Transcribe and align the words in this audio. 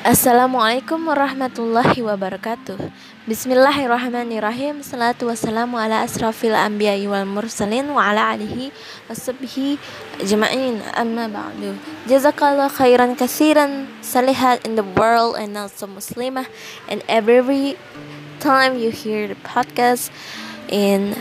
Assalamualaikum 0.00 1.12
warahmatullahi 1.12 2.00
wabarakatuh. 2.00 2.88
Bismillahirrahmanirrahim. 3.28 4.80
Salatu 4.80 5.28
wassalamu 5.28 5.76
ala 5.76 6.00
asrafil 6.00 6.56
anbiya 6.56 6.96
wal 7.04 7.28
mursalin 7.28 7.92
Wa 7.92 8.08
ala 8.08 8.32
alihi 8.32 8.72
wassabihi 9.12 9.76
ajma'in. 10.24 10.80
Amma 10.96 11.28
ba'du. 11.28 11.76
Jazakallah 12.08 12.72
khairan 12.72 13.12
kasiran 13.12 13.92
Salihat 14.00 14.64
in 14.64 14.80
the 14.80 14.88
world 14.96 15.36
and 15.36 15.52
also 15.52 15.84
muslimah. 15.84 16.48
And 16.88 17.04
every 17.04 17.76
time 18.40 18.80
you 18.80 18.88
hear 18.88 19.28
the 19.28 19.36
podcast 19.44 20.08
And 20.72 21.12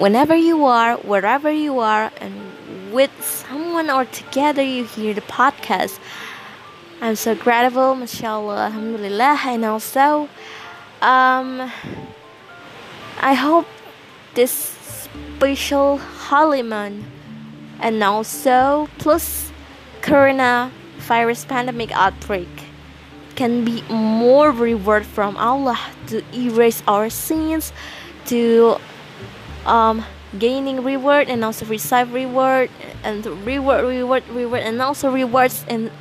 whenever 0.00 0.32
you 0.32 0.64
are, 0.64 0.96
wherever 1.04 1.52
you 1.52 1.76
are 1.84 2.08
And 2.24 2.56
with 2.88 3.12
someone 3.20 3.92
or 3.92 4.08
together 4.08 4.64
you 4.64 4.88
hear 4.88 5.12
the 5.12 5.28
podcast 5.28 6.00
I'm 7.00 7.14
so 7.14 7.36
grateful, 7.36 7.94
mashallah, 7.94 8.74
alhamdulillah, 8.74 9.38
and 9.46 9.64
also, 9.64 10.28
um, 11.00 11.70
I 13.20 13.34
hope 13.34 13.66
this 14.34 14.50
special 14.50 15.98
holy 15.98 16.62
month 16.62 17.06
and 17.78 18.02
also 18.02 18.88
plus 18.98 19.52
coronavirus 20.02 21.46
pandemic 21.46 21.92
outbreak 21.92 22.50
can 23.36 23.64
be 23.64 23.82
more 23.88 24.50
reward 24.50 25.06
from 25.06 25.36
Allah 25.36 25.78
to 26.08 26.20
erase 26.34 26.82
our 26.88 27.10
sins, 27.10 27.72
to 28.26 28.76
um, 29.66 30.04
gaining 30.36 30.82
reward 30.82 31.28
and 31.28 31.44
also 31.44 31.64
receive 31.66 32.12
reward 32.12 32.70
and 33.04 33.24
reward, 33.46 33.84
reward, 33.84 34.28
reward, 34.30 34.62
and 34.62 34.82
also 34.82 35.12
rewards 35.12 35.64
and 35.68 35.92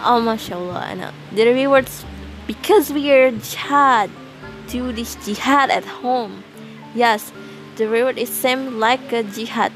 Oh, 0.00 0.20
mashallah, 0.20 0.94
know. 0.94 1.12
The 1.32 1.46
rewards 1.46 2.04
because 2.46 2.92
we 2.92 3.10
are 3.12 3.30
jihad, 3.30 4.10
do 4.68 4.92
this 4.92 5.16
jihad 5.24 5.70
at 5.70 5.84
home. 5.84 6.44
Yes, 6.94 7.32
the 7.76 7.88
reward 7.88 8.18
is 8.18 8.28
same 8.28 8.80
like 8.80 9.12
a 9.12 9.22
jihad 9.22 9.72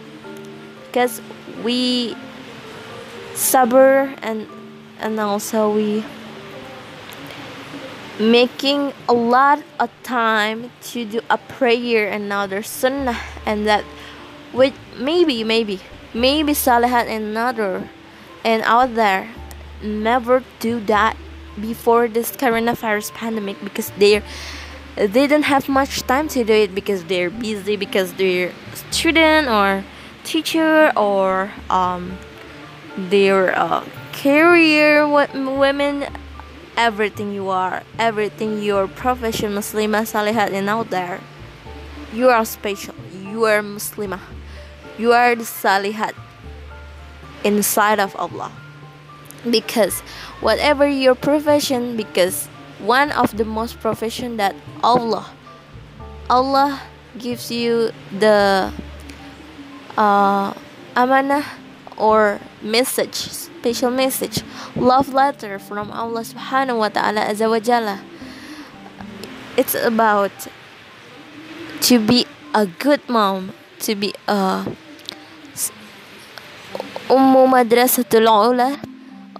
because 0.86 1.20
we 1.62 2.16
sabr 3.34 4.12
and 4.22 4.46
and 5.00 5.18
also 5.18 5.72
we 5.72 6.04
making 8.18 8.92
a 9.08 9.12
lot 9.12 9.62
of 9.80 9.90
time 10.02 10.70
to 10.82 11.04
do 11.04 11.20
a 11.30 11.38
prayer 11.38 12.08
and 12.10 12.24
another 12.24 12.62
sunnah 12.62 13.18
and 13.46 13.66
that 13.66 13.84
with 14.52 14.74
maybe 14.98 15.42
maybe 15.42 15.80
maybe 16.12 16.52
salihat 16.52 17.08
another 17.08 17.88
and 18.44 18.62
out 18.62 18.94
there 18.94 19.30
never 19.82 20.42
do 20.60 20.80
that 20.86 21.16
before 21.60 22.08
this 22.08 22.32
coronavirus 22.32 23.12
pandemic 23.14 23.56
because 23.62 23.90
they 23.98 24.22
they 24.96 25.26
don't 25.26 25.44
have 25.44 25.68
much 25.68 26.02
time 26.02 26.28
to 26.28 26.44
do 26.44 26.52
it 26.52 26.74
because 26.74 27.04
they're 27.04 27.30
busy 27.30 27.76
because 27.76 28.12
they're 28.14 28.52
student 28.74 29.48
or 29.48 29.84
teacher 30.24 30.92
or 30.96 31.50
um, 31.70 32.18
their 32.96 33.56
uh, 33.58 33.84
career 34.12 35.08
women 35.08 36.06
everything 36.76 37.32
you 37.32 37.48
are 37.48 37.82
everything 37.98 38.62
your 38.62 38.88
profession 38.88 39.52
muslimah 39.52 40.04
salihat 40.04 40.52
and 40.52 40.68
out 40.68 40.90
there. 40.90 41.20
You 42.12 42.28
are 42.28 42.44
special. 42.44 42.94
You 43.12 43.44
are 43.44 43.62
muslimah 43.62 44.20
you 44.98 45.12
are 45.12 45.34
the 45.34 45.44
salihat 45.44 46.12
inside 47.44 47.98
of 47.98 48.14
allah 48.16 48.52
because 49.50 50.00
whatever 50.40 50.86
your 50.86 51.14
profession 51.14 51.96
because 51.96 52.46
one 52.78 53.10
of 53.12 53.36
the 53.36 53.44
most 53.44 53.80
profession 53.80 54.36
that 54.36 54.54
Allah 54.82 55.30
Allah 56.30 56.80
gives 57.18 57.50
you 57.50 57.90
the 58.18 58.72
uh, 59.96 60.54
amanah 60.96 61.44
or 61.96 62.40
message 62.62 63.14
special 63.14 63.90
message 63.90 64.42
love 64.74 65.12
letter 65.12 65.58
from 65.58 65.90
Allah 65.92 66.22
subhanahu 66.22 66.78
wa 66.78 66.88
ta'ala 66.88 67.20
azza 67.30 67.46
wa 67.50 67.60
jalla. 67.60 68.00
It's 69.56 69.74
about 69.74 70.32
to 71.82 71.98
be 71.98 72.26
a 72.54 72.66
good 72.66 73.06
mom 73.08 73.52
to 73.80 73.94
be 73.94 74.14
a 74.26 74.64
ummu 77.12 77.44
madrasatul 77.52 78.24
ula 78.24 78.80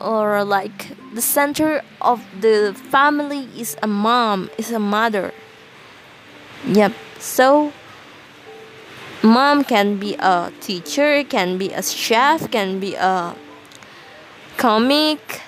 or 0.02 0.44
like 0.44 0.96
the 1.14 1.22
center 1.22 1.82
of 2.00 2.24
the 2.40 2.74
family 2.90 3.48
is 3.56 3.76
a 3.82 3.86
mom 3.86 4.50
is 4.58 4.70
a 4.70 4.78
mother. 4.78 5.32
Yep. 6.66 6.92
So 7.18 7.72
mom 9.22 9.64
can 9.64 9.98
be 9.98 10.14
a 10.18 10.52
teacher 10.60 11.22
can 11.24 11.56
be 11.56 11.70
a 11.70 11.82
chef 11.82 12.50
can 12.50 12.80
be 12.80 12.94
a 12.94 13.36
comic 14.56 15.42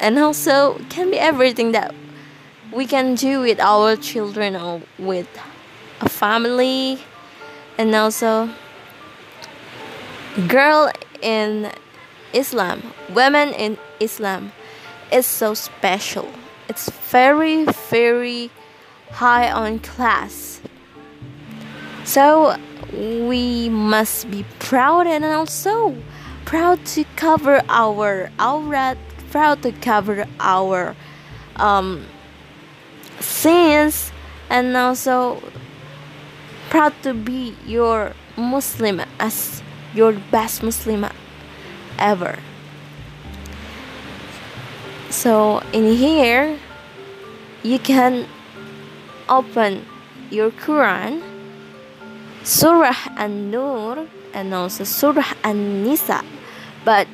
and 0.00 0.18
also 0.18 0.78
can 0.88 1.10
be 1.10 1.18
everything 1.18 1.72
that 1.72 1.94
we 2.74 2.86
can 2.86 3.14
do 3.14 3.40
with 3.40 3.60
our 3.60 3.96
children 3.96 4.56
or 4.56 4.82
with 4.98 5.28
a 6.00 6.08
family. 6.08 6.98
And 7.78 7.94
also 7.94 8.50
girl 10.48 10.90
in 11.22 11.70
Islam, 12.34 12.82
women 13.14 13.54
in 13.54 13.78
Islam, 14.00 14.52
is 15.12 15.26
so 15.26 15.54
special. 15.54 16.28
It's 16.68 16.90
very, 17.10 17.64
very 17.90 18.50
high 19.10 19.50
on 19.50 19.78
class. 19.78 20.60
So 22.04 22.56
we 22.92 23.68
must 23.68 24.30
be 24.30 24.44
proud 24.58 25.06
and 25.06 25.24
also 25.24 25.96
proud 26.44 26.84
to 26.86 27.04
cover 27.16 27.62
our 27.68 28.30
aurat, 28.38 28.98
proud 29.30 29.62
to 29.62 29.72
cover 29.72 30.26
our 30.40 30.94
um, 31.56 32.04
sins, 33.20 34.12
and 34.50 34.76
also 34.76 35.42
proud 36.70 36.92
to 37.02 37.14
be 37.14 37.56
your 37.66 38.12
Muslim 38.36 39.00
as 39.20 39.62
your 39.94 40.12
best 40.30 40.62
Muslim 40.62 41.06
ever. 41.98 42.38
So 45.10 45.60
in 45.72 45.94
here, 45.94 46.58
you 47.62 47.78
can 47.78 48.26
open 49.28 49.86
your 50.30 50.50
Quran, 50.50 51.22
Surah 52.42 53.16
An-Nur, 53.16 54.08
and 54.34 54.52
also 54.52 54.84
Surah 54.84 55.32
An-Nisa. 55.44 56.24
But 56.84 57.06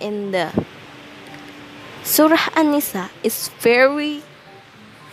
in 0.00 0.30
the 0.30 0.52
Surah 2.02 2.52
An-Nisa 2.54 3.10
is 3.22 3.48
very, 3.58 4.22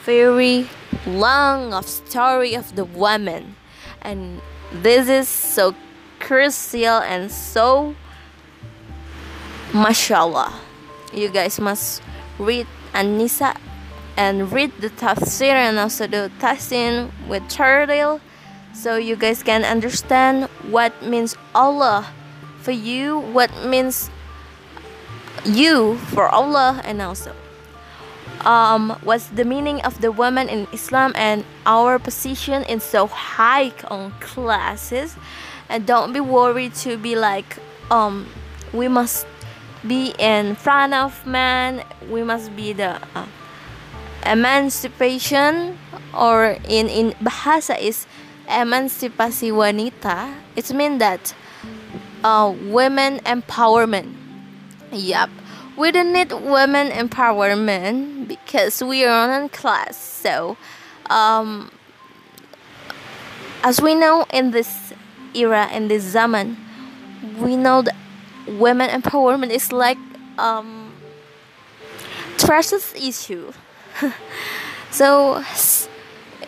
very 0.03 0.68
long 1.07 1.74
of 1.74 1.88
story 1.88 2.53
of 2.53 2.75
the 2.75 2.85
woman, 2.85 3.56
and 4.01 4.41
this 4.72 5.07
is 5.07 5.28
so 5.28 5.74
crucial 6.19 7.01
and 7.01 7.31
so 7.31 7.96
mashallah. 9.73 10.53
You 11.13 11.29
guys 11.29 11.59
must 11.59 12.01
read 12.39 12.68
An-Nisa 12.94 13.56
and 14.18 14.51
read 14.51 14.71
the 14.79 14.89
tafsir 14.89 15.53
and 15.53 15.79
also 15.79 16.07
the 16.07 16.31
tafsir 16.39 17.09
with 17.27 17.47
turtle 17.50 18.19
so 18.73 18.95
you 18.95 19.15
guys 19.15 19.44
can 19.44 19.63
understand 19.63 20.45
what 20.69 20.91
means 21.03 21.35
Allah 21.56 22.07
for 22.59 22.71
you 22.71 23.19
what 23.19 23.50
means 23.65 24.09
you 25.45 25.97
for 26.13 26.29
Allah 26.29 26.81
and 26.83 27.01
also 27.01 27.33
um, 28.45 28.97
what's 29.03 29.27
the 29.27 29.45
meaning 29.45 29.81
of 29.81 30.01
the 30.01 30.12
woman 30.12 30.50
in 30.50 30.68
Islam 30.73 31.13
and 31.15 31.45
our 31.65 32.00
position 32.00 32.63
in 32.63 32.79
so 32.79 33.07
high 33.07 33.71
on 33.89 34.12
classes. 34.19 35.15
And 35.69 35.85
don't 35.85 36.12
be 36.12 36.19
worried 36.19 36.73
to 36.83 36.97
be 36.97 37.15
like 37.15 37.57
um 37.89 38.27
we 38.73 38.88
must 38.88 39.25
be 39.88 40.13
in 40.19 40.56
front 40.56 40.94
of 40.94 41.25
man 41.25 41.83
we 42.10 42.24
must 42.24 42.56
be 42.56 42.74
the 42.74 43.01
uh, 43.16 43.25
emancipation 44.25 45.78
or 46.13 46.57
in 46.68 46.88
in 46.89 47.12
bahasa 47.24 47.80
is 47.80 48.06
emancipasi 48.48 49.50
wanita. 49.51 50.33
It 50.56 50.74
means 50.74 51.00
that 51.00 51.33
uh, 52.24 52.54
women 52.69 53.19
empowerment. 53.25 54.13
Yep 54.92 55.30
we 55.78 55.92
don't 55.92 56.12
need 56.13 56.31
women 56.31 56.89
empowerment 56.89 58.28
because 58.28 58.83
we 58.83 59.06
are 59.06 59.31
on 59.31 59.50
class 59.50 59.98
so 59.98 60.57
um, 61.10 61.72
as 63.63 63.81
we 63.81 63.95
know 63.95 64.25
in 64.33 64.51
this 64.51 64.94
era 65.33 65.69
in 65.72 65.88
this 65.88 66.04
zaman 66.04 66.57
we 67.39 67.56
know 67.56 67.81
that 67.81 67.95
women 68.48 68.90
empowerment 68.90 69.52
is 69.52 69.72
like 69.72 69.98
um, 70.38 70.94
trust 72.38 72.96
issue. 72.96 73.52
so, 74.92 75.44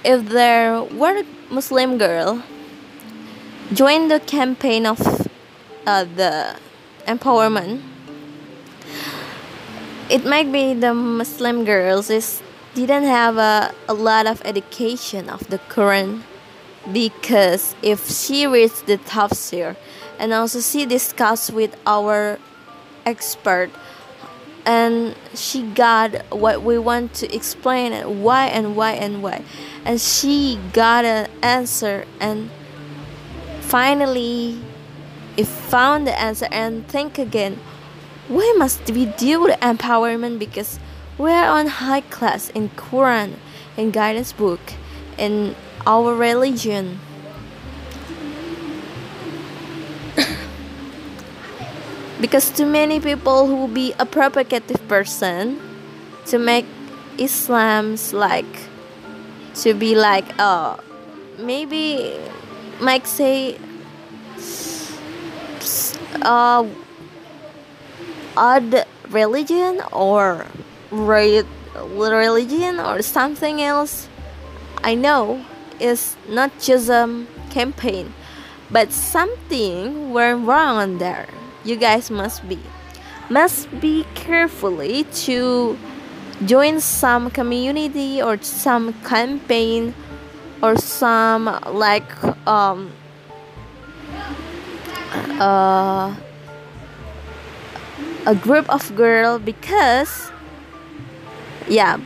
if 0.04 0.30
there 0.30 0.84
were 0.84 1.20
a 1.20 1.26
Muslim 1.54 1.98
girl 1.98 2.44
join 3.74 4.08
the 4.08 4.20
campaign 4.20 4.86
of 4.86 5.00
uh, 5.86 6.04
the 6.16 6.56
empowerment, 7.08 7.82
it 10.10 10.26
might 10.26 10.52
be 10.52 10.74
the 10.74 10.94
Muslim 10.94 11.66
girls 11.66 12.10
is 12.10 12.42
didn't 12.76 13.04
have 13.04 13.38
a, 13.38 13.74
a 13.88 13.94
lot 13.94 14.26
of 14.26 14.42
education 14.46 15.30
of 15.30 15.48
the 15.50 15.60
Quran 15.70 16.24
because 16.92 17.76
if 17.82 18.10
she 18.10 18.48
reads 18.48 18.82
the 18.84 18.98
tafsir 18.98 19.76
and 20.20 20.34
also 20.34 20.60
she 20.60 20.86
discuss 20.86 21.52
with 21.52 21.76
our 21.86 22.40
expert 23.06 23.70
and 24.66 25.16
she 25.34 25.64
got 25.64 26.16
what 26.32 26.64
we 26.64 26.78
want 26.78 27.14
to 27.16 27.36
explain 27.36 28.22
why 28.22 28.46
and 28.48 28.76
why 28.76 28.94
and 28.94 29.22
why. 29.22 29.44
And 29.84 30.00
she 30.00 30.60
got 30.72 31.04
an 31.04 31.30
answer 31.42 32.06
and 32.20 32.50
finally 33.62 34.62
it 35.36 35.48
found 35.48 36.08
the 36.08 36.18
answer 36.20 36.48
and 36.52 36.88
think 36.88 37.18
again 37.18 37.60
why 38.28 38.54
must 38.58 38.90
we 38.92 39.06
do 39.06 39.48
the 39.48 39.58
empowerment? 39.62 40.40
Because 40.40 40.80
we're 41.18 41.46
on 41.46 41.68
high 41.68 42.02
class 42.02 42.50
in 42.52 42.70
quran 42.70 43.34
in 43.78 43.92
guidance 43.92 44.34
book 44.34 44.60
in 45.18 45.56
our 45.86 46.16
religion 46.16 47.00
because 52.24 52.50
too 52.52 52.66
many 52.66 53.02
people 53.02 53.48
who 53.48 53.68
be 53.68 53.92
a 54.00 54.06
propagative 54.06 54.80
person 54.88 55.60
to 56.26 56.40
make 56.40 56.64
Islam's 57.20 58.14
like 58.14 58.48
to 59.56 59.74
be 59.74 59.94
like 59.94 60.24
uh 60.40 60.78
maybe 61.38 62.16
might 62.80 63.06
say 63.08 63.60
uh 66.24 66.64
odd 68.38 68.86
religion 69.12 69.84
or 69.92 70.48
right 70.92 71.44
religion 71.92 72.80
or 72.80 73.02
something 73.02 73.62
else 73.62 74.08
I 74.82 74.96
know 74.96 75.44
is 75.78 76.16
not 76.30 76.56
just 76.62 76.88
a 76.88 77.28
campaign 77.52 78.14
but 78.72 78.94
something 78.94 80.14
went 80.14 80.48
wrong 80.48 80.78
on 80.80 80.98
there 81.00 81.28
you 81.64 81.76
guys 81.76 82.12
must 82.12 82.48
be 82.48 82.60
must 83.30 83.68
be 83.80 84.06
carefully 84.16 85.06
to 85.26 85.78
join 86.46 86.80
some 86.80 87.30
community 87.32 88.22
or 88.22 88.38
some 88.42 88.94
campaign 89.06 89.94
or 90.62 90.76
some 90.76 91.46
like 91.72 92.08
um 92.48 92.92
uh, 95.40 96.16
a 98.26 98.36
group 98.36 98.70
of 98.70 98.96
girl 98.96 99.40
because 99.40 100.32
yeah 101.68 102.00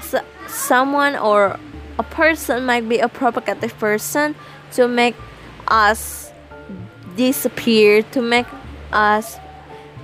so 0.00 0.20
someone 0.48 1.16
or 1.16 1.58
a 1.98 2.02
person 2.02 2.64
might 2.64 2.88
be 2.88 2.98
a 2.98 3.08
provocative 3.08 3.76
person 3.78 4.34
to 4.72 4.88
make 4.88 5.14
us 5.68 6.32
disappear 7.16 8.02
to 8.02 8.20
make 8.20 8.46
us 8.92 9.38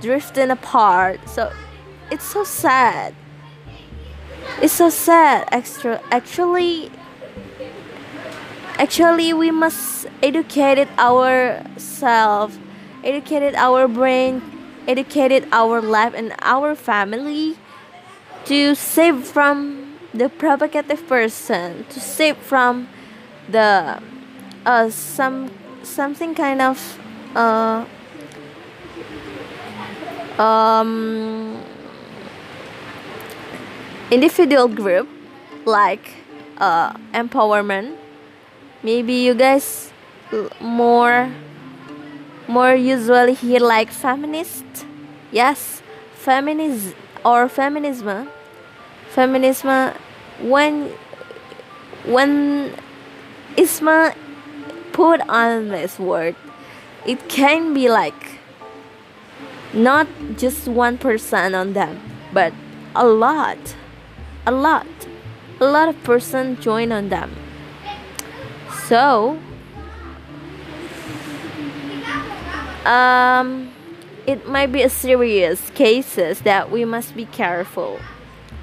drifting 0.01 0.51
apart. 0.51 1.19
So 1.29 1.51
it's 2.11 2.25
so 2.25 2.43
sad. 2.43 3.15
It's 4.61 4.73
so 4.73 4.89
sad. 4.89 5.47
Extra 5.51 6.01
actually 6.11 6.91
actually 8.77 9.33
we 9.33 9.51
must 9.51 10.07
educate 10.23 10.87
ourselves, 10.97 12.57
educate 13.03 13.55
our 13.55 13.87
brain, 13.87 14.41
educate 14.87 15.45
our 15.51 15.81
life 15.81 16.13
and 16.15 16.33
our 16.41 16.75
family 16.75 17.57
to 18.45 18.73
save 18.75 19.25
from 19.25 19.97
the 20.13 20.29
provocative 20.29 21.05
person, 21.07 21.85
to 21.89 21.99
save 21.99 22.37
from 22.37 22.87
the 23.49 24.01
uh 24.65 24.89
some 24.89 25.51
something 25.83 26.35
kind 26.35 26.61
of 26.61 26.99
uh 27.35 27.85
um, 30.37 31.61
individual 34.11 34.67
group 34.67 35.07
like 35.65 36.15
uh, 36.57 36.93
empowerment. 37.13 37.95
Maybe 38.83 39.13
you 39.13 39.33
guys 39.33 39.91
more 40.61 41.31
more 42.47 42.73
usually 42.73 43.33
hear 43.33 43.59
like 43.59 43.91
feminist. 43.91 44.65
Yes 45.31 45.81
feminism 46.19 46.93
or 47.23 47.47
feminism. 47.49 48.29
Feminism 49.09 49.93
when 50.41 50.91
when 52.05 52.73
isma 53.57 54.15
put 54.93 55.21
on 55.27 55.69
this 55.69 55.97
word 55.99 56.35
it 57.05 57.27
can 57.29 57.73
be 57.73 57.89
like 57.89 58.28
not 59.73 60.07
just 60.37 60.67
one 60.67 60.97
person 60.97 61.53
on 61.53 61.73
them 61.73 61.99
but 62.33 62.53
a 62.95 63.05
lot 63.05 63.75
a 64.45 64.51
lot 64.51 64.87
a 65.59 65.65
lot 65.65 65.89
of 65.89 66.03
person 66.03 66.59
join 66.61 66.91
on 66.91 67.09
them. 67.09 67.35
So 68.87 69.39
um 72.85 73.71
it 74.25 74.47
might 74.47 74.71
be 74.71 74.81
a 74.83 74.89
serious 74.89 75.69
cases 75.71 76.41
that 76.41 76.71
we 76.71 76.85
must 76.85 77.15
be 77.15 77.25
careful. 77.25 77.99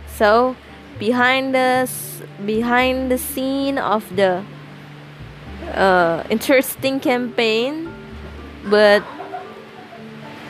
So 0.06 0.56
behind 0.98 1.54
us 1.54 2.22
behind 2.44 3.10
the 3.10 3.18
scene 3.18 3.78
of 3.78 4.04
the 4.16 4.44
uh, 5.74 6.22
interesting 6.30 7.00
campaign 7.00 7.92
but 8.64 9.02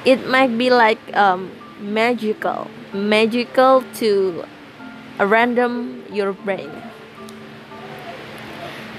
it 0.07 0.27
might 0.29 0.57
be 0.57 0.71
like 0.71 1.01
um, 1.15 1.51
magical. 1.81 2.71
Magical 2.95 3.85
to 3.95 4.45
a 5.19 5.27
random 5.27 6.05
your 6.11 6.33
brain. 6.33 6.71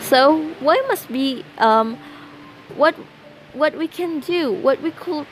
So 0.01 0.37
why 0.59 0.83
must 0.87 1.07
be 1.07 1.43
um, 1.57 1.97
what 2.75 2.93
what 3.53 3.75
we 3.75 3.87
can 3.87 4.19
do 4.19 4.51
what 4.51 4.79
we 4.81 4.91
could 4.91 5.25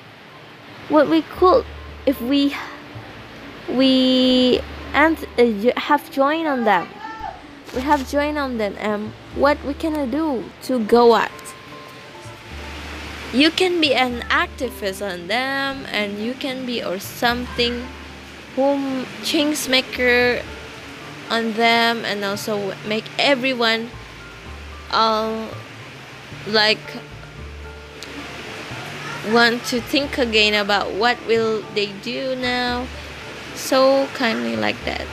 what 0.89 1.07
we 1.07 1.21
could 1.21 1.63
if 2.05 2.19
we 2.21 2.55
we 3.69 4.59
and 4.93 5.17
uh, 5.37 5.79
have 5.79 6.09
joined 6.11 6.47
on 6.47 6.63
them. 6.63 6.87
We 7.75 7.81
have 7.81 8.09
joined 8.09 8.37
on 8.37 8.57
them 8.57 8.75
and 8.79 9.11
what 9.35 9.61
we 9.65 9.73
can 9.73 10.09
do 10.09 10.43
to 10.63 10.79
go 10.85 11.13
out 11.13 11.44
you 13.35 13.51
can 13.51 13.81
be 13.81 13.93
an 13.93 14.21
activist 14.29 15.03
on 15.03 15.27
them 15.27 15.85
and 15.91 16.19
you 16.19 16.33
can 16.33 16.65
be 16.65 16.81
or 16.81 16.97
something 16.99 17.85
whom 18.55 19.05
change 19.23 19.67
maker 19.67 20.41
on 21.29 21.51
them 21.53 22.05
and 22.05 22.23
also 22.23 22.73
make 22.87 23.03
everyone 23.19 23.89
all 24.91 25.49
like 26.47 26.79
want 29.33 29.61
to 29.65 29.81
think 29.81 30.17
again 30.17 30.53
about 30.53 30.93
what 30.93 31.17
will 31.27 31.61
they 31.73 31.91
do 32.03 32.37
now. 32.37 32.87
So 33.55 34.07
kindly 34.13 34.55
like 34.55 34.77
that. 34.85 35.07